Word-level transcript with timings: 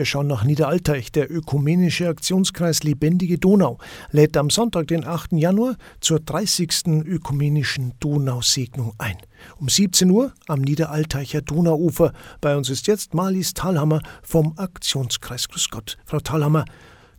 Wir 0.00 0.06
schauen 0.06 0.28
nach 0.28 0.44
Niederalteich. 0.44 1.12
Der 1.12 1.30
ökumenische 1.30 2.08
Aktionskreis 2.08 2.84
Lebendige 2.84 3.36
Donau 3.36 3.76
lädt 4.12 4.34
am 4.38 4.48
Sonntag, 4.48 4.86
den 4.86 5.06
8. 5.06 5.32
Januar, 5.32 5.76
zur 6.00 6.20
30. 6.20 7.04
ökumenischen 7.04 7.92
Donausegnung 8.00 8.94
ein. 8.96 9.18
Um 9.58 9.68
17 9.68 10.10
Uhr 10.10 10.32
am 10.48 10.62
Niederalteicher 10.62 11.42
Donauufer. 11.42 12.14
Bei 12.40 12.56
uns 12.56 12.70
ist 12.70 12.86
jetzt 12.86 13.12
Marlies 13.12 13.52
Thalhammer 13.52 14.00
vom 14.22 14.54
Aktionskreis 14.56 15.50
Grüß 15.50 15.68
Gott. 15.68 15.98
Frau 16.06 16.20
Thalhammer, 16.20 16.64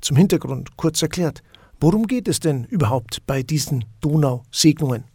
zum 0.02 0.18
Hintergrund 0.18 0.75
kurz 0.75 1.04
erklärt. 1.04 1.43
Worum 1.79 2.07
geht 2.07 2.27
es 2.27 2.39
denn 2.39 2.63
überhaupt 2.63 3.27
bei 3.27 3.43
diesen 3.43 3.86
Donausegnungen? 4.00 5.11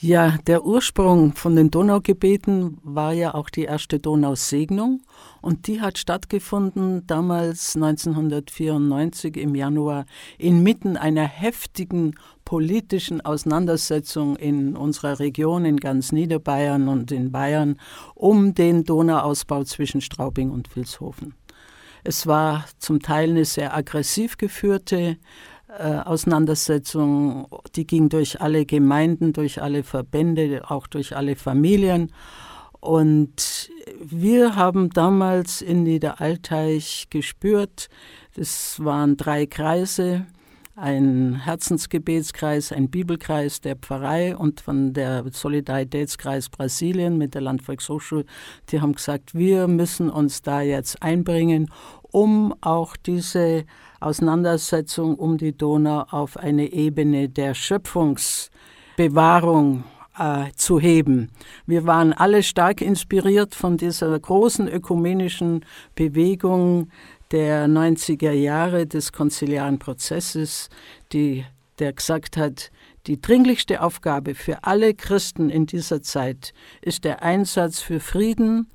Ja, 0.00 0.38
der 0.46 0.64
Ursprung 0.64 1.34
von 1.34 1.54
den 1.54 1.70
Donaugebeten 1.70 2.78
war 2.82 3.12
ja 3.12 3.32
auch 3.32 3.48
die 3.48 3.62
erste 3.62 4.00
Donausegnung 4.00 5.02
und 5.40 5.68
die 5.68 5.80
hat 5.80 5.98
stattgefunden 5.98 7.06
damals 7.06 7.76
1994 7.76 9.36
im 9.36 9.54
Januar 9.54 10.04
inmitten 10.36 10.96
einer 10.96 11.26
heftigen 11.26 12.16
politischen 12.44 13.20
Auseinandersetzung 13.20 14.34
in 14.34 14.76
unserer 14.76 15.20
Region, 15.20 15.64
in 15.64 15.76
ganz 15.76 16.10
Niederbayern 16.10 16.88
und 16.88 17.12
in 17.12 17.30
Bayern, 17.30 17.78
um 18.16 18.52
den 18.52 18.82
Donauausbau 18.82 19.62
zwischen 19.62 20.00
Straubing 20.00 20.50
und 20.50 20.74
Vilshofen. 20.74 21.34
Es 22.02 22.26
war 22.26 22.66
zum 22.78 23.00
Teil 23.00 23.30
eine 23.30 23.46
sehr 23.46 23.74
aggressiv 23.74 24.36
geführte 24.36 25.16
äh, 25.78 25.98
Auseinandersetzung, 26.04 27.46
die 27.74 27.86
ging 27.86 28.08
durch 28.08 28.40
alle 28.40 28.66
Gemeinden, 28.66 29.32
durch 29.32 29.60
alle 29.62 29.82
Verbände, 29.82 30.62
auch 30.68 30.86
durch 30.86 31.16
alle 31.16 31.36
Familien. 31.36 32.12
Und 32.80 33.70
wir 33.98 34.56
haben 34.56 34.90
damals 34.90 35.62
in 35.62 35.84
Niederalteich 35.84 37.06
gespürt, 37.10 37.88
das 38.36 38.82
waren 38.84 39.16
drei 39.16 39.46
Kreise, 39.46 40.26
ein 40.76 41.36
Herzensgebetskreis, 41.36 42.72
ein 42.72 42.90
Bibelkreis 42.90 43.60
der 43.60 43.76
Pfarrei 43.76 44.36
und 44.36 44.60
von 44.60 44.92
der 44.92 45.24
Solidaritätskreis 45.30 46.48
Brasilien 46.48 47.16
mit 47.16 47.34
der 47.34 47.42
Landvolkshochschule. 47.42 48.24
Die 48.70 48.80
haben 48.80 48.94
gesagt, 48.94 49.34
wir 49.34 49.68
müssen 49.68 50.10
uns 50.10 50.42
da 50.42 50.62
jetzt 50.62 51.00
einbringen, 51.02 51.70
um 52.14 52.54
auch 52.60 52.96
diese 52.96 53.64
Auseinandersetzung 53.98 55.16
um 55.16 55.36
die 55.36 55.56
Donau 55.56 56.04
auf 56.10 56.36
eine 56.36 56.72
Ebene 56.72 57.28
der 57.28 57.54
Schöpfungsbewahrung 57.54 59.82
äh, 60.16 60.52
zu 60.54 60.78
heben. 60.78 61.32
Wir 61.66 61.86
waren 61.86 62.12
alle 62.12 62.44
stark 62.44 62.80
inspiriert 62.80 63.56
von 63.56 63.78
dieser 63.78 64.16
großen 64.16 64.68
ökumenischen 64.68 65.64
Bewegung 65.96 66.88
der 67.32 67.66
90er 67.66 68.30
Jahre 68.30 68.86
des 68.86 69.12
konziliaren 69.12 69.80
Prozesses, 69.80 70.68
die, 71.12 71.44
der 71.80 71.94
gesagt 71.94 72.36
hat, 72.36 72.70
die 73.08 73.20
dringlichste 73.20 73.82
Aufgabe 73.82 74.36
für 74.36 74.62
alle 74.62 74.94
Christen 74.94 75.50
in 75.50 75.66
dieser 75.66 76.00
Zeit 76.00 76.54
ist 76.80 77.02
der 77.02 77.24
Einsatz 77.24 77.80
für 77.80 77.98
Frieden, 77.98 78.68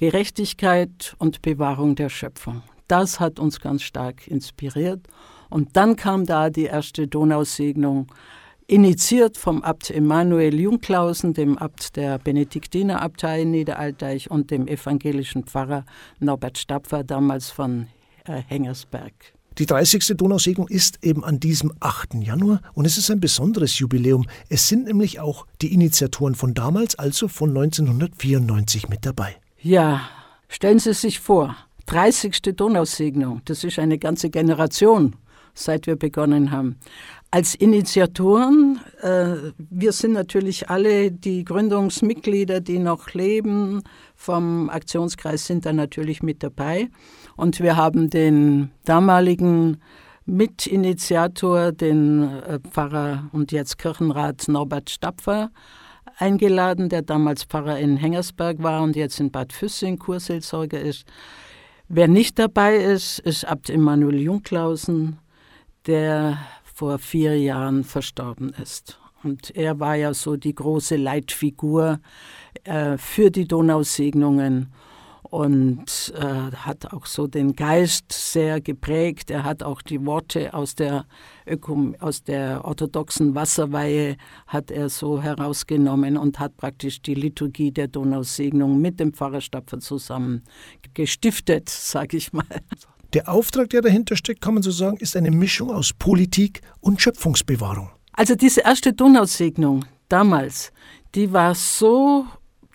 Gerechtigkeit 0.00 1.14
und 1.18 1.42
Bewahrung 1.42 1.94
der 1.94 2.08
Schöpfung. 2.08 2.62
Das 2.88 3.20
hat 3.20 3.38
uns 3.38 3.60
ganz 3.60 3.82
stark 3.82 4.26
inspiriert. 4.28 5.06
Und 5.50 5.76
dann 5.76 5.94
kam 5.94 6.24
da 6.24 6.48
die 6.48 6.64
erste 6.64 7.06
Donausegnung, 7.06 8.06
initiiert 8.66 9.36
vom 9.36 9.62
Abt 9.62 9.90
Emanuel 9.90 10.58
Jungklausen, 10.58 11.34
dem 11.34 11.58
Abt 11.58 11.96
der 11.96 12.18
Benediktinerabtei 12.18 13.42
in 13.42 13.50
Niederalteich 13.50 14.30
und 14.30 14.50
dem 14.50 14.68
evangelischen 14.68 15.44
Pfarrer 15.44 15.84
Norbert 16.18 16.56
Stapfer, 16.56 17.04
damals 17.04 17.50
von 17.50 17.88
äh, 18.24 18.40
Hengersberg. 18.48 19.12
Die 19.58 19.66
30. 19.66 20.16
Donausegnung 20.16 20.68
ist 20.68 21.04
eben 21.04 21.24
an 21.24 21.40
diesem 21.40 21.74
8. 21.80 22.14
Januar 22.14 22.62
und 22.72 22.86
es 22.86 22.96
ist 22.96 23.10
ein 23.10 23.20
besonderes 23.20 23.78
Jubiläum. 23.78 24.24
Es 24.48 24.66
sind 24.66 24.86
nämlich 24.86 25.20
auch 25.20 25.46
die 25.60 25.74
Initiatoren 25.74 26.34
von 26.34 26.54
damals, 26.54 26.98
also 26.98 27.28
von 27.28 27.50
1994 27.50 28.88
mit 28.88 29.04
dabei. 29.04 29.36
Ja, 29.62 30.08
stellen 30.48 30.78
Sie 30.78 30.94
sich 30.94 31.20
vor, 31.20 31.54
30. 31.84 32.40
Donausegnung. 32.56 33.42
Das 33.44 33.62
ist 33.62 33.78
eine 33.78 33.98
ganze 33.98 34.30
Generation, 34.30 35.16
seit 35.52 35.86
wir 35.86 35.96
begonnen 35.96 36.50
haben. 36.50 36.76
Als 37.30 37.56
Initiatoren, 37.56 38.80
äh, 39.02 39.52
wir 39.58 39.92
sind 39.92 40.12
natürlich 40.12 40.70
alle 40.70 41.12
die 41.12 41.44
Gründungsmitglieder, 41.44 42.62
die 42.62 42.78
noch 42.78 43.12
leben, 43.12 43.82
vom 44.16 44.70
Aktionskreis 44.70 45.46
sind 45.46 45.66
da 45.66 45.74
natürlich 45.74 46.22
mit 46.22 46.42
dabei. 46.42 46.88
Und 47.36 47.60
wir 47.60 47.76
haben 47.76 48.08
den 48.08 48.70
damaligen 48.86 49.82
Mitinitiator, 50.24 51.72
den 51.72 52.22
äh, 52.22 52.60
Pfarrer 52.60 53.28
und 53.32 53.52
jetzt 53.52 53.76
Kirchenrat 53.76 54.48
Norbert 54.48 54.88
Stapfer, 54.88 55.50
eingeladen, 56.20 56.88
der 56.88 57.02
damals 57.02 57.44
Pfarrer 57.44 57.78
in 57.78 57.96
Hengersberg 57.96 58.62
war 58.62 58.82
und 58.82 58.96
jetzt 58.96 59.20
in 59.20 59.30
Bad 59.30 59.52
Füssing 59.52 59.98
Kurseelsorger 59.98 60.80
ist. 60.80 61.04
Wer 61.88 62.08
nicht 62.08 62.38
dabei 62.38 62.76
ist, 62.76 63.18
ist 63.18 63.44
Abt 63.44 63.70
Emanuel 63.70 64.20
Jungklausen, 64.20 65.18
der 65.86 66.38
vor 66.62 66.98
vier 66.98 67.38
Jahren 67.38 67.84
verstorben 67.84 68.54
ist. 68.62 68.98
Und 69.22 69.54
er 69.54 69.80
war 69.80 69.96
ja 69.96 70.14
so 70.14 70.36
die 70.36 70.54
große 70.54 70.96
Leitfigur 70.96 72.00
äh, 72.64 72.96
für 72.96 73.30
die 73.30 73.46
Donausegnungen 73.46 74.72
und 75.30 76.12
äh, 76.16 76.54
hat 76.56 76.92
auch 76.92 77.06
so 77.06 77.28
den 77.28 77.54
Geist 77.54 78.12
sehr 78.12 78.60
geprägt. 78.60 79.30
Er 79.30 79.44
hat 79.44 79.62
auch 79.62 79.80
die 79.80 80.04
Worte 80.04 80.52
aus 80.52 80.74
der, 80.74 81.06
Ökom 81.46 81.94
aus 82.00 82.24
der 82.24 82.64
orthodoxen 82.64 83.34
Wasserweihe 83.34 84.16
hat 84.48 84.70
er 84.72 84.88
so 84.88 85.22
herausgenommen 85.22 86.16
und 86.16 86.40
hat 86.40 86.56
praktisch 86.56 87.00
die 87.00 87.14
Liturgie 87.14 87.70
der 87.70 87.86
Donausegnung 87.86 88.80
mit 88.80 88.98
dem 88.98 89.12
Pfarrer 89.12 89.40
Stapfer 89.40 89.78
zusammen 89.78 90.42
gestiftet, 90.94 91.68
sage 91.68 92.16
ich 92.16 92.32
mal. 92.32 92.44
Der 93.12 93.28
Auftrag, 93.28 93.70
der 93.70 93.82
dahinter 93.82 94.16
steckt, 94.16 94.40
kann 94.40 94.54
man 94.54 94.62
so 94.62 94.72
sagen, 94.72 94.96
ist 94.96 95.16
eine 95.16 95.30
Mischung 95.30 95.70
aus 95.70 95.92
Politik 95.92 96.60
und 96.80 97.00
Schöpfungsbewahrung. 97.00 97.90
Also 98.12 98.34
diese 98.34 98.62
erste 98.62 98.92
Donausegnung 98.92 99.84
damals, 100.08 100.72
die 101.14 101.32
war 101.32 101.54
so 101.54 102.26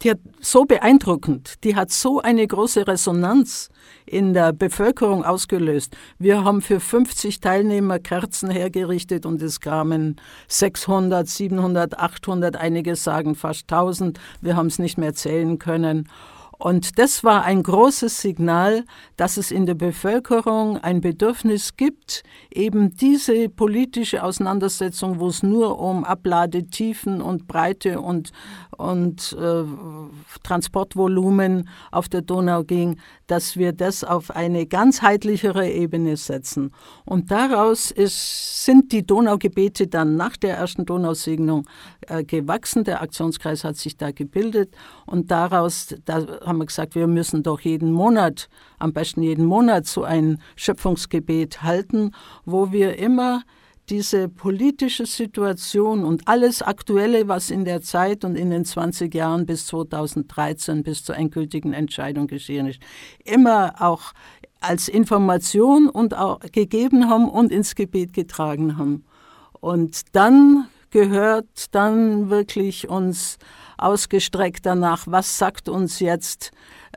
die 0.04 0.12
hat 0.12 0.20
so 0.42 0.66
beeindruckend, 0.66 1.64
die 1.64 1.76
hat 1.76 1.92
so 1.92 2.22
eine 2.22 2.46
große 2.46 2.88
Resonanz 2.88 3.70
in 4.06 4.34
der 4.34 4.54
Bevölkerung 4.54 5.24
ausgelöst. 5.24 5.96
Wir 6.20 6.44
haben 6.44 6.62
für 6.62 6.80
50 6.80 7.40
Teilnehmer 7.40 8.00
Kerzen 8.00 8.50
hergerichtet 8.50 9.26
und 9.26 9.42
es 9.42 9.62
kamen 9.62 10.18
600, 10.48 11.28
700, 11.28 11.98
800, 11.98 12.56
einige 12.58 12.96
sagen 12.96 13.36
fast 13.36 13.72
1000. 13.72 14.20
Wir 14.42 14.56
haben 14.56 14.68
es 14.68 14.80
nicht 14.80 14.98
mehr 14.98 15.14
zählen 15.14 15.60
können. 15.60 16.10
Und 16.58 16.98
das 17.00 17.24
war 17.24 17.44
ein 17.44 17.64
großes 17.64 18.22
Signal, 18.22 18.86
dass 19.18 19.38
es 19.38 19.52
in 19.52 19.66
der 19.66 19.74
Bevölkerung 19.74 20.78
ein 20.78 21.02
Bedürfnis 21.02 21.76
gibt, 21.76 22.24
eben 22.52 22.96
diese 22.96 23.50
politische 23.50 24.24
Auseinandersetzung, 24.24 25.20
wo 25.20 25.28
es 25.28 25.44
nur 25.44 25.80
um 25.80 26.04
Abladetiefen 26.04 27.22
und 27.22 27.48
Breite 27.48 28.00
und, 28.00 28.32
und 28.78 29.36
äh, 29.40 29.64
Transportvolumen 30.44 31.70
auf 31.92 32.08
der 32.10 32.22
Donau 32.22 32.64
ging, 32.64 33.00
dass 33.28 33.58
wir 33.58 33.74
das 33.74 34.04
auf 34.04 34.32
eine 34.32 34.66
ganzheitlichere 34.66 35.70
Ebene 35.70 36.16
setzen. 36.18 36.72
Und 37.06 37.32
daraus 37.32 37.92
ist, 37.92 38.64
sind 38.66 38.92
die 38.92 39.06
Donaugebete 39.06 39.88
dann 39.88 40.16
nach 40.16 40.38
der 40.38 40.58
ersten 40.58 40.86
Donausegnung 40.86 41.68
äh, 42.08 42.24
gewachsen. 42.24 42.84
Der 42.84 43.02
Aktionskreis 43.02 43.64
hat 43.64 43.78
sich 43.78 43.98
da 43.98 44.12
gebildet 44.12 44.76
und 45.06 45.32
daraus 45.32 45.96
da 46.06 46.20
haben 46.46 46.60
wir 46.60 46.66
gesagt, 46.66 46.96
wir 46.96 47.08
müssen 47.08 47.44
doch 47.44 47.60
jeden 47.62 47.92
Monat, 47.92 48.50
am 48.80 48.94
besten 48.94 49.22
jeden 49.22 49.46
Monat 49.46 49.86
so 49.86 50.04
ein 50.04 50.40
Schöpfungsgebet 50.56 51.64
halten, 51.64 52.12
wo 52.46 52.72
wir 52.72 52.98
immer 52.98 53.44
diese 53.90 54.30
politische 54.30 55.06
Situation 55.06 56.04
und 56.04 56.28
alles 56.28 56.62
Aktuelle, 56.62 57.28
was 57.28 57.52
in 57.52 57.66
der 57.66 57.82
Zeit 57.82 58.26
und 58.26 58.36
in 58.36 58.50
den 58.50 58.66
20 58.66 59.14
Jahren 59.14 59.46
bis 59.46 59.68
2013, 59.68 60.84
bis 60.84 61.04
zur 61.04 61.16
endgültigen 61.16 61.74
Entscheidung 61.74 62.28
geschehen 62.28 62.68
ist, 62.68 62.80
immer 63.24 63.76
auch 63.80 64.14
als 64.60 64.88
Information 64.88 65.88
und 65.90 66.18
auch 66.18 66.40
gegeben 66.52 67.10
haben 67.10 67.30
und 67.30 67.52
ins 67.52 67.76
Gebet 67.76 68.14
getragen 68.14 68.78
haben. 68.78 69.06
Und 69.60 70.02
dann 70.14 70.68
gehört 70.96 71.76
dann 71.76 72.30
wirklich 72.30 72.88
uns 72.88 73.38
ausgestreckt 73.78 74.66
danach, 74.66 75.04
was 75.08 75.38
sagt 75.38 75.68
uns 75.68 76.00
jetzt 76.00 76.52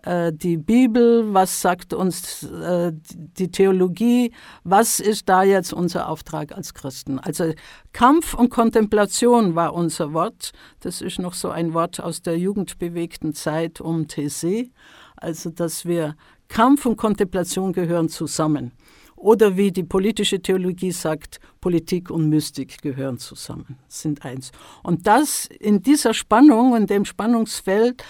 äh, 0.05 0.33
die 0.33 0.57
Bibel, 0.57 1.35
was 1.35 1.61
sagt 1.61 1.93
uns 1.93 2.45
äh, 2.45 2.93
die 2.95 3.51
Theologie, 3.51 4.33
was 4.63 5.01
ist 5.01 5.29
da 5.29 5.43
jetzt 5.43 5.73
unser 5.73 6.09
Auftrag 6.09 6.53
als 6.53 6.75
Christen. 6.75 7.19
Also 7.19 7.53
Kampf 7.93 8.35
und 8.35 8.51
Kontemplation 8.51 9.57
war 9.57 9.75
unser 9.75 10.13
Wort. 10.13 10.53
Das 10.79 11.01
ist 11.01 11.19
noch 11.19 11.35
so 11.35 11.51
ein 11.51 11.75
Wort 11.75 11.99
aus 11.99 12.23
der 12.23 12.39
jugendbewegten 12.39 13.35
Zeit 13.35 13.81
um 13.81 14.07
TC. 14.07 14.71
Also, 15.17 15.51
dass 15.51 15.87
wir 15.87 16.15
Kampf 16.47 16.87
und 16.87 16.97
Kontemplation 16.97 17.73
gehören 17.73 18.09
zusammen. 18.09 18.71
Oder 19.19 19.57
wie 19.57 19.73
die 19.73 19.83
politische 19.83 20.41
Theologie 20.41 20.93
sagt, 20.93 21.41
Politik 21.61 22.09
und 22.11 22.29
Mystik 22.29 22.81
gehören 22.81 23.19
zusammen, 23.19 23.79
sind 23.89 24.25
eins. 24.25 24.53
Und 24.85 25.07
das 25.09 25.47
in 25.47 25.83
dieser 25.83 26.15
Spannung, 26.15 26.77
in 26.77 26.87
dem 26.87 27.05
Spannungsfeld, 27.05 28.05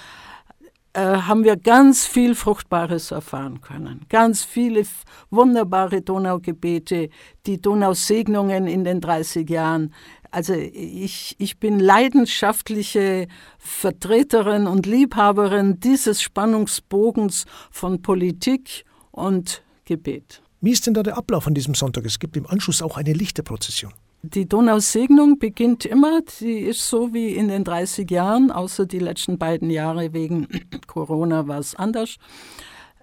äh, 0.93 1.01
haben 1.01 1.45
wir 1.45 1.57
ganz 1.57 2.07
viel 2.07 2.35
Fruchtbares 2.35 3.11
erfahren 3.11 3.63
können. 3.63 4.05
Ganz 4.09 4.45
viele 4.45 4.83
wunderbare 5.31 6.03
Donaugebete, 6.03 7.09
die 7.47 7.61
Donausegnungen 7.61 8.67
in 8.67 8.85
den 8.85 9.01
30 9.01 9.49
Jahren. 9.49 9.95
Also 10.31 10.53
ich, 10.53 11.37
ich 11.39 11.59
bin 11.59 11.79
leidenschaftliche 11.79 13.29
Vertreterin 13.59 14.67
und 14.67 14.85
Liebhaberin 14.85 15.81
dieses 15.81 16.21
Spannungsbogens 16.21 17.47
von 17.71 18.03
Politik 18.03 18.85
und 19.11 19.63
Gebet. 19.87 20.43
Wie 20.61 20.73
ist 20.73 20.87
denn 20.87 20.95
da 20.95 21.05
der 21.05 21.17
Ablauf 21.17 21.47
an 21.47 21.55
diesem 21.55 21.75
Sonntag? 21.75 22.05
Es 22.05 22.19
gibt 22.19 22.37
im 22.37 22.47
Anschluss 22.47 22.83
auch 22.83 22.97
eine 22.97 23.13
Lichterprozession. 23.13 23.93
Die 24.23 24.49
Donausegnung 24.49 25.39
beginnt 25.39 25.85
immer, 25.85 26.23
sie 26.29 26.59
ist 26.59 26.89
so 26.89 27.15
wie 27.15 27.35
in 27.37 27.47
den 27.47 27.63
30 27.63 28.11
Jahren, 28.11 28.51
außer 28.51 28.87
die 28.87 28.99
letzten 28.99 29.39
beiden 29.39 29.71
Jahre 29.71 30.13
wegen 30.13 30.49
Corona 30.89 31.47
war 31.47 31.61
es 31.61 31.77
anders, 31.77 32.17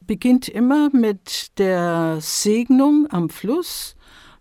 beginnt 0.05 0.49
immer 0.49 0.89
mit 0.91 1.57
der 1.57 2.17
Segnung 2.19 3.07
am 3.09 3.29
Fluss, 3.29 3.95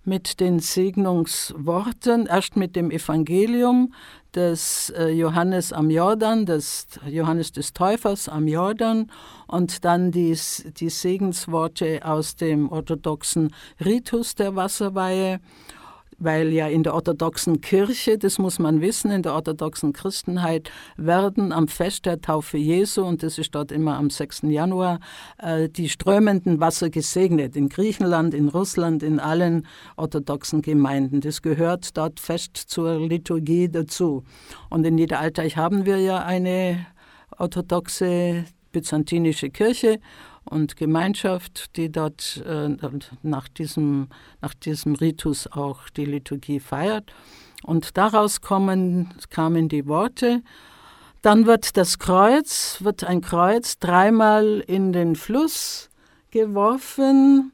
mit 0.05 0.41
den 0.41 0.59
Segnungsworten, 0.59 2.27
erst 2.27 2.56
mit 2.56 2.77
dem 2.77 2.91
Evangelium 2.91 3.93
des 4.35 4.91
äh, 4.91 5.09
Johannes 5.09 5.73
am 5.73 5.91
Jordan, 5.91 6.47
des 6.47 6.87
Johannes 7.06 7.53
des 7.53 7.73
Täufers 7.73 8.29
am 8.29 8.49
Jordan 8.49 9.11
und 9.47 9.85
dann 9.85 10.11
die, 10.11 10.37
die 10.79 10.91
Segensworte 10.91 12.01
aus 12.05 12.37
dem 12.37 12.71
orthodoxen 12.71 13.55
Ritus 13.85 14.35
der 14.35 14.56
Wasserweihe 14.56 15.41
weil 16.19 16.52
ja 16.52 16.66
in 16.66 16.82
der 16.82 16.94
orthodoxen 16.94 17.61
Kirche, 17.61 18.19
das 18.19 18.38
muss 18.38 18.58
man 18.58 18.81
wissen, 18.81 19.11
in 19.11 19.22
der 19.22 19.34
orthodoxen 19.34 19.93
Christenheit 19.93 20.70
werden 20.96 21.52
am 21.52 21.69
Fest 21.69 22.06
der 22.06 22.20
Taufe 22.20 22.58
Jesu, 22.58 23.05
und 23.05 23.22
das 23.22 23.38
ist 23.38 23.55
dort 23.55 23.72
immer 23.72 23.96
am 23.96 24.11
6. 24.11 24.43
Januar, 24.44 25.00
äh, 25.38 25.69
die 25.69 25.88
strömenden 25.88 26.61
Wasser 26.61 26.90
gesegnet. 26.90 27.56
In 27.56 27.69
Griechenland, 27.69 28.34
in 28.34 28.49
Russland, 28.49 29.02
in 29.02 29.20
allen 29.20 29.66
orthodoxen 29.96 30.62
Gemeinden. 30.62 31.20
Das 31.20 31.43
gehört 31.43 31.96
dort 31.96 32.20
fest 32.20 32.56
zur 32.56 32.99
Liturgie 32.99 33.69
dazu. 33.69 34.25
Und 34.70 34.87
in 34.87 34.94
Niederalteich 34.94 35.56
haben 35.56 35.87
wir 35.87 35.99
ja 35.99 36.25
eine 36.25 36.87
orthodoxe 37.38 38.44
byzantinische 38.72 39.50
Kirche 39.50 40.00
und 40.44 40.76
Gemeinschaft, 40.76 41.76
die 41.76 41.91
dort 41.91 42.43
äh, 42.46 42.69
nach, 43.23 43.49
diesem, 43.49 44.08
nach 44.41 44.55
diesem 44.55 44.94
Ritus 44.94 45.46
auch 45.46 45.88
die 45.91 46.05
Liturgie 46.05 46.61
feiert. 46.61 47.12
Und 47.62 47.96
daraus 47.96 48.41
kommen, 48.41 49.14
kamen 49.31 49.69
die 49.69 49.87
Worte. 49.87 50.43
Dann 51.23 51.46
wird 51.46 51.79
das 51.79 51.99
Kreuz, 51.99 52.79
wird 52.81 53.05
ein 53.05 53.23
Kreuz 53.23 53.79
dreimal 53.79 54.62
in 54.67 54.93
den 54.93 55.17
Fluss 55.17 55.88
geworfen. 56.31 57.52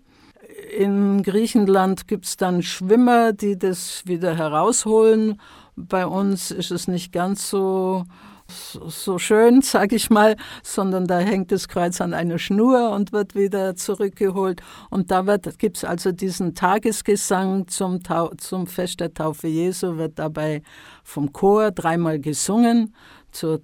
In 0.77 1.23
Griechenland 1.23 2.09
gibt 2.09 2.25
es 2.25 2.37
dann 2.37 2.63
Schwimmer, 2.63 3.33
die 3.33 3.57
das 3.57 4.03
wieder 4.07 4.35
herausholen. 4.37 5.41
Bei 5.77 6.07
uns 6.07 6.51
ist 6.51 6.73
es 6.73 6.89
nicht 6.89 7.13
ganz 7.13 7.49
so 7.49 8.05
so 8.51 9.19
schön, 9.19 9.63
sage 9.63 9.97
ich 9.97 10.11
mal, 10.11 10.37
sondern 10.63 11.07
da 11.07 11.19
hängt 11.19 11.53
das 11.53 11.69
Kreuz 11.69 12.01
an 12.01 12.15
einer 12.15 12.39
Schnur 12.39 12.91
und 12.91 13.13
wird 13.13 13.35
wieder 13.35 13.77
zurückgeholt. 13.77 14.61
Und 14.91 15.11
da 15.11 15.23
gibt 15.59 15.79
es 15.79 15.85
also 15.85 16.13
diesen 16.13 16.55
Tagesgesang 16.55 17.69
zum, 17.69 18.03
Tau 18.03 18.33
zum 18.37 18.67
Fest 18.67 19.01
der 19.01 19.15
Taufe 19.15 19.49
Jesu, 19.49 19.97
wird 19.97 20.19
dabei 20.19 20.63
vom 21.05 21.33
Chor 21.33 21.71
dreimal 21.71 22.19
gesungen, 22.19 22.95
zur, 23.33 23.61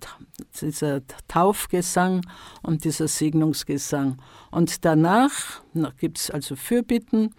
dieser 0.61 1.00
Taufgesang 1.29 2.23
und 2.62 2.85
dieser 2.85 3.09
Segnungsgesang. 3.09 4.19
Und 4.50 4.85
danach 4.85 5.32
gibt 5.99 6.19
es 6.19 6.31
also 6.31 6.56
Fürbitten 6.56 7.35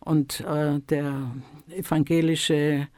und 0.00 0.40
äh, 0.40 0.80
der 0.88 1.30
evangelische 1.68 2.88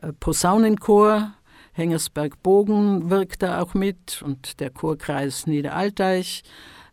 äh, 0.00 0.12
Posaunenchor 0.18 1.34
Hengersberg-Bogen 1.72 3.10
wirkt 3.10 3.42
da 3.42 3.60
auch 3.60 3.74
mit 3.74 4.22
und 4.22 4.60
der 4.60 4.70
Chorkreis 4.70 5.46
Niederalteich, 5.46 6.42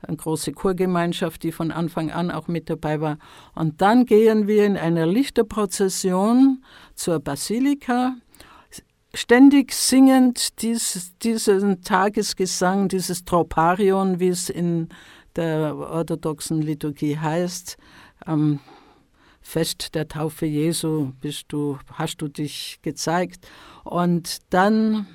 eine 0.02 0.18
große 0.18 0.54
Chorgemeinschaft, 0.54 1.44
die 1.44 1.52
von 1.52 1.72
Anfang 1.72 2.12
an 2.12 2.32
auch 2.32 2.48
mit 2.48 2.70
dabei 2.70 3.02
war. 3.02 3.18
Und 3.54 3.82
dann 3.82 4.06
gehen 4.06 4.48
wir 4.48 4.66
in 4.66 4.78
einer 4.78 5.06
Lichterprozession 5.06 6.64
zur 6.96 7.20
Basilika, 7.20 8.16
ständig 9.14 9.74
singend 9.74 10.62
dies, 10.62 11.14
diesen 11.22 11.82
Tagesgesang, 11.82 12.88
dieses 12.88 13.26
Troparion, 13.26 14.20
wie 14.20 14.30
es 14.30 14.50
in 14.50 14.90
der 15.36 15.76
orthodoxen 15.76 16.62
Liturgie 16.62 17.18
heißt. 17.18 17.78
Am 18.26 18.60
Fest 19.50 19.96
der 19.96 20.08
Taufe 20.08 20.46
Jesu 20.46 21.14
bist 21.22 21.46
du, 21.48 21.80
hast 21.94 22.22
du 22.22 22.28
dich 22.28 22.78
gezeigt. 22.84 23.48
Und 23.84 24.38
dann 24.52 25.08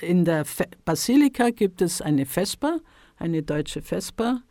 in 0.00 0.24
der 0.24 0.46
Basilika 0.84 1.50
gibt 1.50 1.82
es 1.82 2.00
eine 2.00 2.24
Vesper, 2.24 2.78
eine 3.16 3.42
deutsche 3.42 3.82
Vesper, 3.82 4.42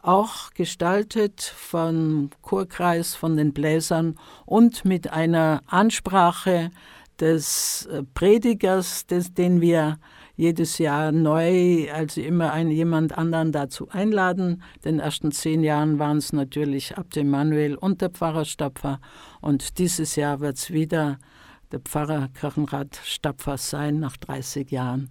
auch 0.00 0.50
gestaltet 0.50 1.42
vom 1.42 2.30
Chorkreis, 2.40 3.16
von 3.16 3.36
den 3.36 3.52
Bläsern 3.52 4.16
und 4.46 4.84
mit 4.84 5.12
einer 5.12 5.60
Ansprache 5.66 6.70
des 7.18 7.86
äh, 7.86 8.04
Predigers, 8.14 9.06
des, 9.06 9.34
den 9.34 9.60
wir 9.60 9.98
jedes 10.38 10.78
Jahr 10.78 11.10
neu, 11.10 11.92
also 11.92 12.20
immer 12.20 12.52
einen, 12.52 12.70
jemand 12.70 13.18
anderen 13.18 13.50
dazu 13.50 13.88
einladen. 13.90 14.62
Den 14.84 15.00
ersten 15.00 15.32
zehn 15.32 15.64
Jahren 15.64 15.98
waren 15.98 16.18
es 16.18 16.32
natürlich 16.32 16.96
Abt 16.96 17.16
Emanuel 17.16 17.74
und 17.74 18.00
der 18.00 18.10
Pfarrer 18.10 18.44
Stapfer. 18.44 19.00
Und 19.40 19.78
dieses 19.78 20.14
Jahr 20.14 20.38
wird 20.38 20.56
es 20.56 20.70
wieder 20.70 21.18
der 21.72 21.80
Pfarrer 21.80 22.28
Kirchenrat 22.28 23.00
Stapfer 23.04 23.58
sein 23.58 23.98
nach 23.98 24.16
30 24.16 24.70
Jahren. 24.70 25.10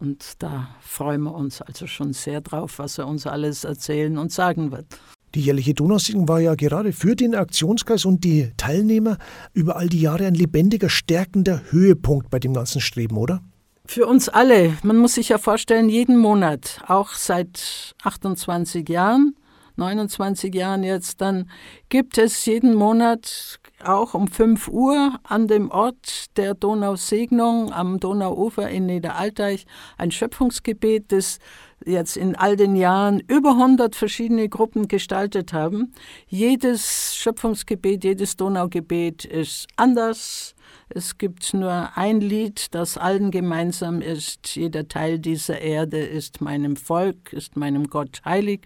Und 0.00 0.42
da 0.42 0.74
freuen 0.80 1.24
wir 1.24 1.34
uns 1.34 1.60
also 1.60 1.86
schon 1.86 2.14
sehr 2.14 2.40
drauf, 2.40 2.78
was 2.78 2.96
er 2.96 3.06
uns 3.06 3.26
alles 3.26 3.64
erzählen 3.64 4.16
und 4.16 4.32
sagen 4.32 4.72
wird. 4.72 4.86
Die 5.34 5.42
jährliche 5.42 5.74
Donausitzung 5.74 6.28
war 6.28 6.40
ja 6.40 6.54
gerade 6.54 6.94
für 6.94 7.14
den 7.14 7.34
Aktionskreis 7.34 8.06
und 8.06 8.24
die 8.24 8.52
Teilnehmer 8.56 9.18
über 9.52 9.76
all 9.76 9.90
die 9.90 10.00
Jahre 10.00 10.26
ein 10.26 10.34
lebendiger, 10.34 10.88
stärkender 10.88 11.60
Höhepunkt 11.70 12.30
bei 12.30 12.38
dem 12.38 12.54
ganzen 12.54 12.80
Streben, 12.80 13.18
oder? 13.18 13.42
Für 13.84 14.06
uns 14.06 14.28
alle. 14.28 14.76
Man 14.82 14.96
muss 14.96 15.14
sich 15.14 15.30
ja 15.30 15.38
vorstellen, 15.38 15.88
jeden 15.88 16.16
Monat, 16.16 16.80
auch 16.86 17.10
seit 17.10 17.94
28 18.04 18.88
Jahren, 18.88 19.34
29 19.76 20.54
Jahren 20.54 20.82
jetzt, 20.84 21.20
dann 21.20 21.50
gibt 21.88 22.18
es 22.18 22.44
jeden 22.46 22.74
Monat 22.74 23.58
auch 23.82 24.14
um 24.14 24.28
5 24.28 24.68
Uhr 24.68 25.18
an 25.24 25.48
dem 25.48 25.70
Ort 25.70 26.36
der 26.36 26.54
Donausegnung 26.54 27.72
am 27.72 27.98
Donauufer 27.98 28.68
in 28.68 28.86
Niederalteich 28.86 29.66
ein 29.98 30.10
Schöpfungsgebet, 30.10 31.10
das 31.10 31.38
jetzt 31.84 32.16
in 32.16 32.36
all 32.36 32.56
den 32.56 32.76
Jahren 32.76 33.20
über 33.26 33.50
100 33.50 33.96
verschiedene 33.96 34.48
Gruppen 34.48 34.86
gestaltet 34.86 35.52
haben. 35.52 35.92
Jedes 36.28 37.16
Schöpfungsgebet, 37.16 38.04
jedes 38.04 38.36
Donaugebet 38.36 39.24
ist 39.24 39.66
anders. 39.76 40.54
Es 40.94 41.16
gibt 41.16 41.54
nur 41.54 41.90
ein 41.94 42.20
Lied, 42.20 42.74
das 42.74 42.98
allen 42.98 43.30
gemeinsam 43.30 44.02
ist. 44.02 44.56
Jeder 44.56 44.88
Teil 44.88 45.18
dieser 45.18 45.60
Erde 45.60 45.98
ist 45.98 46.42
meinem 46.42 46.76
Volk, 46.76 47.32
ist 47.32 47.56
meinem 47.56 47.86
Gott 47.86 48.20
heilig. 48.26 48.60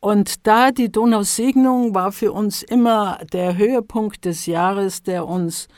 Und 0.00 0.46
da 0.46 0.70
die 0.70 0.90
Donausegnung 0.90 1.94
war 1.94 2.12
für 2.12 2.32
uns 2.32 2.62
immer 2.62 3.18
der 3.32 3.56
Höhepunkt 3.58 4.24
des 4.24 4.46
Jahres, 4.46 5.02
der 5.02 5.26
uns 5.26 5.68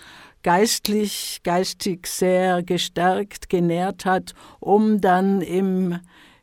geistlich, 0.45 1.41
geistig 1.43 2.07
sehr 2.07 2.63
gestärkt, 2.63 3.49
genährt 3.49 4.05
hat, 4.05 4.35
um 4.61 5.01
dann 5.01 5.41
im, 5.41 5.99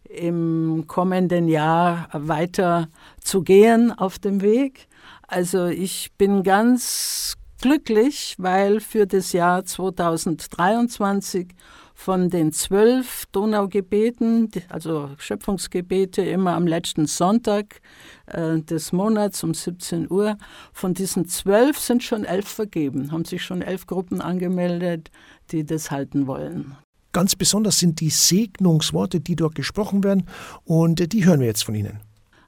im 0.09 0.85
kommenden 0.87 1.47
Jahr 1.47 2.09
weiter 2.11 2.89
zu 3.21 3.43
gehen 3.43 3.93
auf 3.93 4.19
dem 4.19 4.41
Weg. 4.41 4.87
Also 5.27 5.67
ich 5.67 6.11
bin 6.17 6.43
ganz 6.43 7.37
glücklich, 7.65 8.35
weil 8.37 8.79
für 8.79 9.07
das 9.07 9.33
Jahr 9.33 9.65
2023 9.65 11.47
von 11.95 12.29
den 12.29 12.51
zwölf 12.51 13.25
Donaugebeten, 13.31 14.51
also 14.69 15.09
Schöpfungsgebete, 15.17 16.21
immer 16.21 16.53
am 16.53 16.67
letzten 16.67 17.07
Sonntag 17.07 17.81
äh, 18.27 18.59
des 18.59 18.91
Monats 18.91 19.43
um 19.43 19.55
17 19.55 20.11
Uhr. 20.11 20.37
Von 20.73 20.93
diesen 20.93 21.27
zwölf 21.27 21.79
sind 21.79 22.03
schon 22.03 22.23
elf 22.23 22.47
vergeben, 22.47 23.11
haben 23.11 23.25
sich 23.25 23.41
schon 23.41 23.63
elf 23.63 23.87
Gruppen 23.87 24.21
angemeldet, 24.21 25.09
die 25.49 25.65
das 25.65 25.89
halten 25.89 26.27
wollen. 26.27 26.75
Ganz 27.13 27.35
besonders 27.35 27.79
sind 27.79 27.99
die 27.99 28.11
Segnungsworte, 28.11 29.21
die 29.21 29.35
dort 29.35 29.55
gesprochen 29.55 30.03
werden, 30.03 30.27
und 30.65 31.11
die 31.13 31.25
hören 31.25 31.39
wir 31.39 31.47
jetzt 31.47 31.63
von 31.63 31.73
Ihnen. 31.73 31.99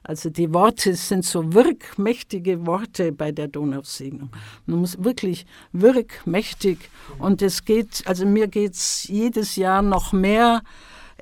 Also 0.08 0.30
die 0.30 0.54
Worte 0.54 0.94
sind 0.94 1.22
so 1.22 1.52
wirkmächtige 1.52 2.66
Worte 2.66 3.12
bei 3.12 3.30
der 3.30 3.46
Donausegnung. 3.46 4.30
Man 4.64 4.78
muss 4.78 5.04
wirklich 5.04 5.44
wirkmächtig 5.72 6.78
und 7.18 7.42
es 7.42 7.66
geht, 7.66 8.04
also 8.06 8.24
mir 8.24 8.48
geht 8.48 8.72
es 8.72 9.06
jedes 9.06 9.56
Jahr 9.56 9.82
noch 9.82 10.14
mehr 10.14 10.62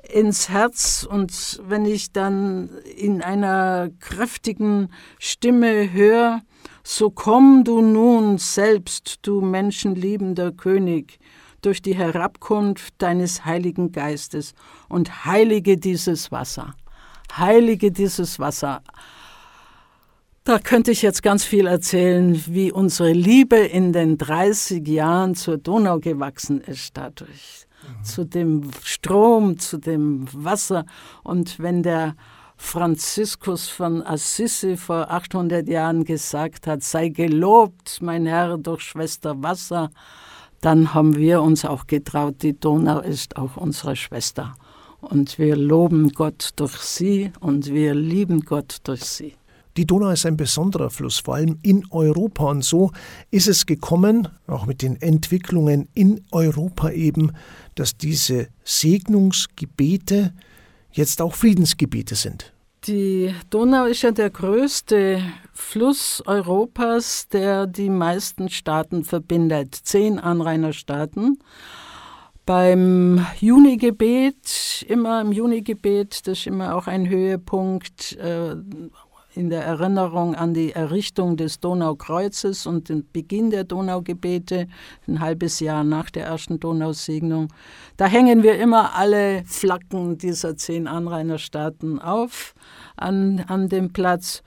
ins 0.09 0.47
Herz 0.47 1.05
und 1.07 1.61
wenn 1.67 1.83
ich 1.83 2.13
dann 2.13 2.69
in 2.95 3.21
einer 3.21 3.89
kräftigen 3.99 4.87
Stimme 5.19 5.91
höre, 5.91 6.41
so 6.81 7.09
komm 7.09 7.65
du 7.65 7.81
nun 7.81 8.37
selbst, 8.37 9.19
du 9.23 9.41
menschenliebender 9.41 10.53
König, 10.53 11.19
durch 11.61 11.81
die 11.81 11.95
Herabkunft 11.95 12.93
deines 12.99 13.43
Heiligen 13.43 13.91
Geistes 13.91 14.53
und 14.87 15.25
heilige 15.25 15.75
dieses 15.75 16.31
Wasser. 16.31 16.73
Heilige 17.35 17.91
dieses 17.91 18.39
Wasser. 18.39 18.81
Da 20.43 20.59
könnte 20.59 20.91
ich 20.91 21.01
jetzt 21.01 21.23
ganz 21.23 21.43
viel 21.43 21.67
erzählen, 21.67 22.41
wie 22.47 22.71
unsere 22.71 23.11
Liebe 23.11 23.57
in 23.57 23.91
den 23.91 24.17
30 24.17 24.87
Jahren 24.87 25.35
zur 25.35 25.57
Donau 25.57 25.99
gewachsen 25.99 26.61
ist 26.61 26.95
dadurch. 26.95 27.67
Mhm. 27.81 28.03
Zu 28.03 28.23
dem 28.23 28.71
Strom, 28.81 29.59
zu 29.59 29.77
dem 29.77 30.25
Wasser. 30.31 30.85
Und 31.23 31.59
wenn 31.59 31.83
der 31.83 32.15
Franziskus 32.55 33.67
von 33.67 34.01
Assisi 34.01 34.77
vor 34.77 35.11
800 35.11 35.67
Jahren 35.67 36.05
gesagt 36.05 36.65
hat, 36.65 36.81
sei 36.81 37.09
gelobt, 37.09 38.01
mein 38.01 38.25
Herr, 38.25 38.57
durch 38.57 38.81
Schwester 38.81 39.43
Wasser, 39.43 39.89
dann 40.61 40.93
haben 40.93 41.15
wir 41.15 41.41
uns 41.41 41.65
auch 41.65 41.87
getraut, 41.87 42.41
die 42.41 42.59
Donau 42.59 42.99
ist 42.99 43.37
auch 43.37 43.57
unsere 43.57 43.95
Schwester. 43.95 44.55
Und 45.01 45.37
wir 45.37 45.55
loben 45.55 46.11
Gott 46.11 46.51
durch 46.55 46.77
sie 46.77 47.31
und 47.39 47.67
wir 47.67 47.93
lieben 47.93 48.41
Gott 48.41 48.77
durch 48.83 49.03
sie. 49.03 49.33
Die 49.77 49.85
Donau 49.85 50.09
ist 50.09 50.25
ein 50.25 50.37
besonderer 50.37 50.89
Fluss, 50.89 51.19
vor 51.19 51.35
allem 51.35 51.59
in 51.61 51.83
Europa. 51.91 52.45
Und 52.45 52.63
so 52.63 52.91
ist 53.29 53.47
es 53.47 53.67
gekommen, 53.67 54.27
auch 54.47 54.65
mit 54.65 54.81
den 54.81 54.99
Entwicklungen 54.99 55.87
in 55.93 56.25
Europa 56.31 56.89
eben, 56.89 57.31
dass 57.75 57.95
diese 57.95 58.47
Segnungsgebete 58.63 60.33
jetzt 60.91 61.21
auch 61.21 61.35
Friedensgebete 61.35 62.15
sind. 62.15 62.53
Die 62.85 63.35
Donau 63.51 63.85
ist 63.85 64.01
ja 64.01 64.11
der 64.11 64.31
größte 64.31 65.21
Fluss 65.53 66.23
Europas, 66.25 67.27
der 67.27 67.67
die 67.67 67.89
meisten 67.89 68.49
Staaten 68.49 69.03
verbindet. 69.03 69.75
Zehn 69.75 70.17
Anrainerstaaten. 70.17 71.37
Beim 72.47 73.27
Junigebet, 73.41 74.85
immer 74.87 75.19
im 75.19 75.33
Junigebet, 75.33 76.25
das 76.25 76.39
ist 76.39 76.47
immer 76.47 76.77
auch 76.77 76.87
ein 76.87 77.09
Höhepunkt 77.09 78.15
äh, 78.15 78.55
in 79.35 79.49
der 79.49 79.65
Erinnerung 79.65 80.33
an 80.33 80.53
die 80.53 80.71
Errichtung 80.71 81.35
des 81.35 81.59
Donaukreuzes 81.59 82.65
und 82.65 82.87
den 82.87 83.05
Beginn 83.11 83.49
der 83.49 83.65
Donaugebete, 83.65 84.69
ein 85.09 85.19
halbes 85.19 85.59
Jahr 85.59 85.83
nach 85.83 86.09
der 86.09 86.27
ersten 86.27 86.57
Donausegnung. 86.57 87.49
Da 87.97 88.05
hängen 88.05 88.43
wir 88.43 88.57
immer 88.57 88.95
alle 88.95 89.43
Flaggen 89.43 90.17
dieser 90.17 90.55
zehn 90.55 90.87
Anrainerstaaten 90.87 91.99
auf 91.99 92.55
an, 92.95 93.43
an 93.45 93.67
dem 93.67 93.91
Platz. 93.91 94.41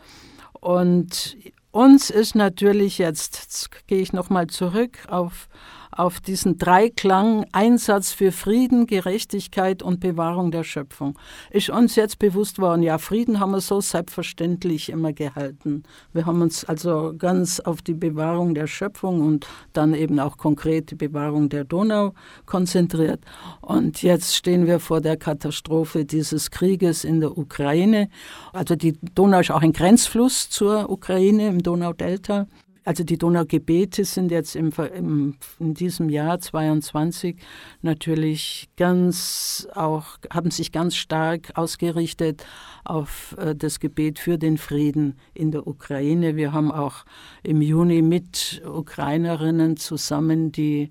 Und 0.58 1.36
uns 1.70 2.08
ist 2.08 2.34
natürlich 2.34 2.96
jetzt, 2.96 3.40
jetzt 3.42 3.86
gehe 3.86 4.00
ich 4.00 4.14
nochmal 4.14 4.46
zurück 4.46 5.00
auf 5.10 5.50
auf 5.90 6.20
diesen 6.20 6.58
Dreiklang 6.58 7.44
Einsatz 7.52 8.12
für 8.12 8.32
Frieden, 8.32 8.86
Gerechtigkeit 8.86 9.82
und 9.82 10.00
Bewahrung 10.00 10.50
der 10.50 10.64
Schöpfung. 10.64 11.18
Ist 11.50 11.70
uns 11.70 11.96
jetzt 11.96 12.18
bewusst 12.18 12.58
worden, 12.58 12.82
ja, 12.82 12.98
Frieden 12.98 13.40
haben 13.40 13.52
wir 13.52 13.60
so 13.60 13.80
selbstverständlich 13.80 14.90
immer 14.90 15.12
gehalten. 15.12 15.82
Wir 16.12 16.26
haben 16.26 16.42
uns 16.42 16.64
also 16.64 17.14
ganz 17.16 17.60
auf 17.60 17.82
die 17.82 17.94
Bewahrung 17.94 18.54
der 18.54 18.66
Schöpfung 18.66 19.20
und 19.20 19.46
dann 19.72 19.94
eben 19.94 20.20
auch 20.20 20.36
konkret 20.36 20.90
die 20.90 20.96
Bewahrung 20.96 21.48
der 21.48 21.64
Donau 21.64 22.14
konzentriert. 22.46 23.20
Und 23.60 24.02
jetzt 24.02 24.36
stehen 24.36 24.66
wir 24.66 24.80
vor 24.80 25.00
der 25.00 25.16
Katastrophe 25.16 26.04
dieses 26.04 26.50
Krieges 26.50 27.04
in 27.04 27.20
der 27.20 27.36
Ukraine. 27.36 28.08
Also 28.52 28.76
die 28.76 28.98
Donau 29.14 29.40
ist 29.40 29.50
auch 29.50 29.62
ein 29.62 29.72
Grenzfluss 29.72 30.50
zur 30.50 30.90
Ukraine 30.90 31.48
im 31.48 31.62
Donaudelta. 31.62 32.46
Also 32.90 33.04
die 33.04 33.18
Donaugebete 33.18 34.04
sind 34.04 34.32
jetzt 34.32 34.56
im, 34.56 34.72
im, 34.92 35.36
in 35.60 35.74
diesem 35.74 36.08
Jahr 36.08 36.40
22 36.40 37.36
natürlich 37.82 38.68
ganz 38.76 39.68
auch, 39.76 40.18
haben 40.28 40.50
sich 40.50 40.72
ganz 40.72 40.96
stark 40.96 41.52
ausgerichtet 41.54 42.44
auf 42.82 43.36
äh, 43.38 43.54
das 43.54 43.78
Gebet 43.78 44.18
für 44.18 44.38
den 44.38 44.58
Frieden 44.58 45.20
in 45.34 45.52
der 45.52 45.68
Ukraine. 45.68 46.34
Wir 46.34 46.52
haben 46.52 46.72
auch 46.72 47.04
im 47.44 47.62
Juni 47.62 48.02
mit 48.02 48.60
Ukrainerinnen 48.66 49.76
zusammen, 49.76 50.50
die, 50.50 50.90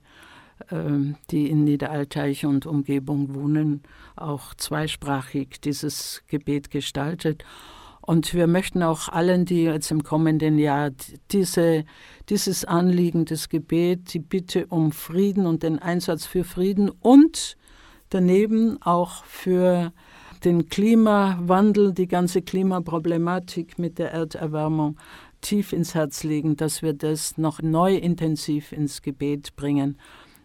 äh, 0.70 0.78
die 1.32 1.50
in 1.50 1.66
Niederalteich 1.66 2.46
und 2.46 2.66
Umgebung 2.66 3.36
wohnen, 3.36 3.84
auch 4.16 4.54
zweisprachig 4.54 5.60
dieses 5.60 6.24
Gebet 6.30 6.72
gestaltet. 6.72 7.44
Und 8.10 8.34
wir 8.34 8.48
möchten 8.48 8.82
auch 8.82 9.08
allen, 9.10 9.46
die 9.46 9.66
jetzt 9.66 9.92
im 9.92 10.02
kommenden 10.02 10.58
Jahr 10.58 10.90
diese, 11.30 11.86
dieses 12.28 12.66
Anliegen, 12.66 13.26
das 13.26 13.50
Gebet, 13.50 14.16
die 14.16 14.20
Bitte 14.20 14.66
um 14.66 14.92
Frieden 14.92 15.46
und 15.46 15.62
den 15.62 15.78
Einsatz 15.78 16.26
für 16.26 16.44
Frieden 16.44 16.90
und 16.90 17.56
daneben 18.10 18.82
auch 18.82 19.24
für 19.26 19.94
den 20.44 20.70
Klimawandel, 20.70 21.94
die 21.94 22.08
ganze 22.08 22.42
Klimaproblematik 22.42 23.78
mit 23.78 24.00
der 24.00 24.12
Erderwärmung 24.12 24.98
tief 25.42 25.72
ins 25.72 25.94
Herz 25.94 26.24
legen, 26.24 26.58
dass 26.58 26.82
wir 26.82 26.94
das 26.94 27.38
noch 27.38 27.62
neu 27.62 27.96
intensiv 27.96 28.72
ins 28.72 29.04
Gebet 29.04 29.56
bringen, 29.56 30.00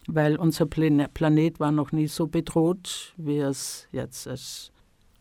weil 0.07 0.37
unser 0.37 0.67
Planet 0.67 1.61
war 1.61 1.73
noch 1.73 1.93
nie 1.93 2.09
so 2.09 2.27
bedroht, 2.27 3.15
wie 3.17 3.39
es 3.39 3.89
jetzt 3.91 4.27
ist. 4.27 4.74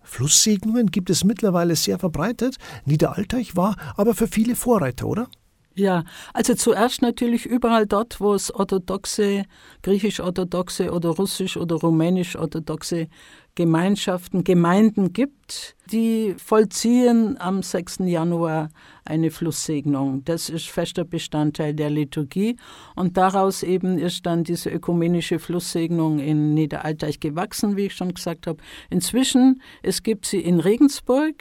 Flusssegnungen 0.03 0.87
gibt 0.87 1.09
es 1.09 1.23
mittlerweile 1.23 1.75
sehr 1.75 1.99
verbreitet. 1.99 2.57
Niederalteich 2.85 3.55
war 3.55 3.75
aber 3.95 4.13
für 4.13 4.27
viele 4.27 4.55
Vorreiter, 4.55 5.07
oder? 5.07 5.27
Ja, 5.75 6.03
also 6.33 6.53
zuerst 6.53 7.01
natürlich 7.01 7.47
überall 7.47 7.87
dort, 7.87 8.21
wo 8.21 8.35
es 8.35 8.53
orthodoxe, 8.53 9.45
griechisch-orthodoxe 9.81 10.91
oder 10.91 11.09
russisch- 11.09 11.57
oder 11.57 11.77
rumänisch-orthodoxe 11.77 13.07
Gemeinschaften, 13.55 14.43
Gemeinden 14.43 15.13
gibt, 15.13 15.75
die 15.91 16.33
vollziehen 16.43 17.39
am 17.39 17.61
6. 17.61 17.99
Januar 18.05 18.69
eine 19.05 19.29
Flusssegnung. 19.29 20.23
Das 20.25 20.49
ist 20.49 20.69
fester 20.69 21.03
Bestandteil 21.03 21.75
der 21.75 21.91
Liturgie 21.91 22.55
und 22.95 23.15
daraus 23.15 23.61
eben 23.61 23.99
ist 23.99 24.25
dann 24.25 24.43
diese 24.43 24.71
ökumenische 24.71 25.37
Flusssegnung 25.37 26.17
in 26.17 26.55
Niederalteich 26.55 27.19
gewachsen, 27.19 27.77
wie 27.77 27.87
ich 27.87 27.93
schon 27.93 28.15
gesagt 28.15 28.47
habe. 28.47 28.63
Inzwischen, 28.89 29.61
es 29.83 30.01
gibt 30.01 30.25
sie 30.25 30.39
in 30.39 30.59
Regensburg, 30.59 31.35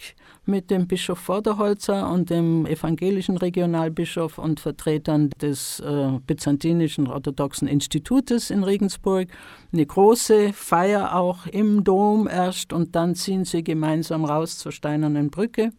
mit 0.45 0.73
dem 0.73 0.89
Bischof 0.89 1.21
Vorderholzer 1.21 2.11
und 2.11 2.29
dem 2.29 2.67
evangelischen 2.67 3.37
Regionalbischof 3.37 4.39
und 4.39 4.59
Vertretern 4.59 5.31
des 5.41 5.79
äh, 5.79 6.19
Byzantinischen 6.27 7.07
Orthodoxen 7.07 7.69
Institutes 7.69 8.51
in 8.51 8.65
Regensburg. 8.65 9.29
Eine 9.73 9.87
große 9.87 10.53
Feier 10.53 11.15
auch 11.15 11.47
im 11.47 11.85
Dom 11.85 12.02
erst 12.29 12.73
und 12.73 12.95
dann 12.95 13.15
ziehen 13.15 13.45
sie 13.45 13.63
gemeinsam 13.63 14.25
raus 14.25 14.59
zur 14.59 14.73
Steinernen 14.73 15.31
Brücke. 15.31 15.71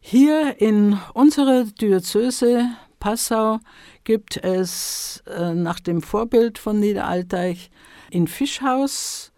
Hier 0.00 0.60
in 0.60 0.98
unserer 1.14 1.64
Diözese 1.64 2.66
Passau 2.98 3.58
gibt 4.04 4.36
es 4.36 5.22
äh, 5.26 5.54
nach 5.54 5.80
dem 5.80 6.02
Vorbild 6.02 6.58
von 6.58 6.78
Niederalteich 6.80 7.70
in 8.10 8.26
Fischhaus 8.26 9.32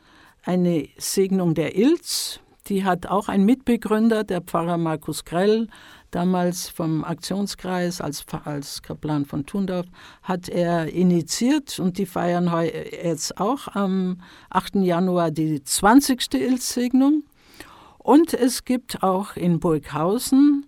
eine 0.45 0.89
Segnung 0.99 1.55
der 1.55 1.77
Ilz 1.77 2.41
die 2.69 2.85
hat 2.85 3.07
auch 3.07 3.29
ein 3.29 3.45
Mitbegründer, 3.45 4.25
der 4.25 4.41
Pfarrer 4.41 4.79
Markus 4.79 5.25
Grell, 5.25 5.69
damals 6.11 6.69
vom 6.69 7.05
Aktionskreis 7.05 8.01
als, 8.01 8.25
als 8.45 8.83
Kaplan 8.83 9.25
von 9.25 9.47
Thundorf, 9.47 9.87
hat 10.23 10.49
er 10.49 10.93
initiiert 10.93 11.79
und 11.79 11.99
die 11.99 12.07
feiern 12.07 12.51
jetzt 12.65 13.41
auch 13.41 13.69
am 13.69 14.21
8. 14.51 14.77
Januar 14.77 15.31
die 15.31 15.63
20. 15.63 16.35
Ilsegnung. 16.35 17.25
Und 17.99 18.35
es 18.35 18.65
gibt 18.65 19.03
auch 19.03 19.37
in 19.37 19.61
Burghausen 19.61 20.67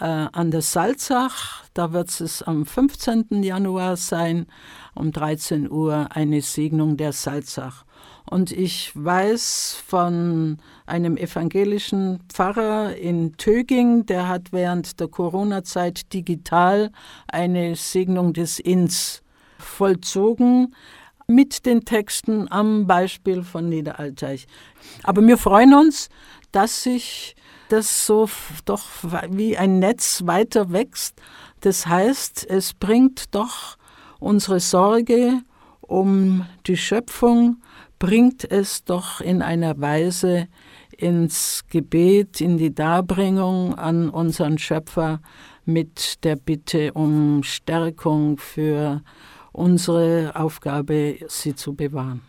äh, 0.00 0.04
an 0.04 0.50
der 0.50 0.62
Salzach, 0.62 1.64
da 1.72 1.92
wird 1.92 2.20
es 2.20 2.42
am 2.42 2.66
15. 2.66 3.42
Januar 3.42 3.96
sein, 3.96 4.46
um 4.94 5.12
13 5.12 5.70
Uhr 5.70 6.08
eine 6.10 6.42
Segnung 6.42 6.96
der 6.96 7.12
Salzach. 7.12 7.83
Und 8.30 8.52
ich 8.52 8.90
weiß 8.94 9.82
von 9.86 10.58
einem 10.86 11.16
evangelischen 11.16 12.20
Pfarrer 12.28 12.96
in 12.96 13.36
Töging, 13.36 14.06
der 14.06 14.28
hat 14.28 14.50
während 14.50 14.98
der 14.98 15.08
Corona-Zeit 15.08 16.12
digital 16.12 16.90
eine 17.28 17.76
Segnung 17.76 18.32
des 18.32 18.58
Inns 18.58 19.22
vollzogen. 19.58 20.74
mit 21.26 21.64
den 21.66 21.84
Texten 21.84 22.50
am 22.50 22.86
Beispiel 22.86 23.42
von 23.42 23.68
Niederalteich. 23.68 24.46
Aber 25.02 25.26
wir 25.26 25.38
freuen 25.38 25.74
uns, 25.74 26.08
dass 26.52 26.82
sich 26.82 27.34
das 27.68 28.06
so 28.06 28.28
doch 28.64 28.84
wie 29.30 29.56
ein 29.56 29.78
Netz 29.78 30.22
weiter 30.26 30.72
wächst. 30.72 31.20
Das 31.60 31.86
heißt, 31.86 32.46
es 32.48 32.74
bringt 32.74 33.34
doch 33.34 33.76
unsere 34.20 34.60
Sorge 34.60 35.40
um 35.80 36.46
die 36.66 36.76
Schöpfung, 36.76 37.62
bringt 38.04 38.44
es 38.44 38.84
doch 38.84 39.22
in 39.22 39.40
einer 39.40 39.80
Weise 39.80 40.48
ins 40.94 41.64
Gebet, 41.70 42.42
in 42.42 42.58
die 42.58 42.74
Darbringung 42.74 43.76
an 43.76 44.10
unseren 44.10 44.58
Schöpfer 44.58 45.22
mit 45.64 46.22
der 46.22 46.36
Bitte 46.36 46.92
um 46.92 47.42
Stärkung 47.42 48.36
für 48.36 49.00
unsere 49.52 50.32
Aufgabe, 50.36 51.16
sie 51.28 51.54
zu 51.54 51.72
bewahren. 51.72 52.20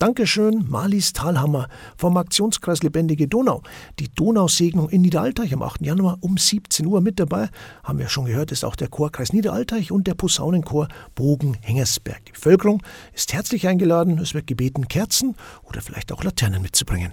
Dankeschön, 0.00 0.68
Marlies 0.68 1.12
Thalhammer 1.12 1.68
vom 1.96 2.16
Aktionskreis 2.16 2.82
Lebendige 2.82 3.28
Donau. 3.28 3.62
Die 4.00 4.12
Donausegnung 4.12 4.88
in 4.88 5.02
Niederalteich 5.02 5.54
am 5.54 5.62
8. 5.62 5.82
Januar 5.82 6.18
um 6.20 6.36
17 6.36 6.84
Uhr 6.84 7.00
mit 7.00 7.20
dabei. 7.20 7.48
Haben 7.84 8.00
wir 8.00 8.08
schon 8.08 8.24
gehört, 8.24 8.50
ist 8.50 8.64
auch 8.64 8.74
der 8.74 8.88
Chorkreis 8.88 9.32
Niederalteich 9.32 9.92
und 9.92 10.08
der 10.08 10.14
Posaunenchor 10.14 10.88
Bogen-Hengersberg. 11.14 12.24
Die 12.24 12.32
Bevölkerung 12.32 12.82
ist 13.12 13.32
herzlich 13.32 13.68
eingeladen. 13.68 14.18
Es 14.18 14.34
wird 14.34 14.48
gebeten, 14.48 14.88
Kerzen 14.88 15.36
oder 15.62 15.80
vielleicht 15.80 16.10
auch 16.10 16.24
Laternen 16.24 16.60
mitzubringen. 16.60 17.12